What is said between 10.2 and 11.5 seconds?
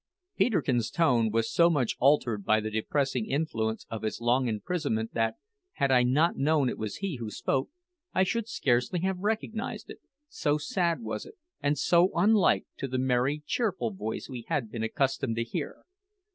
so sad was it,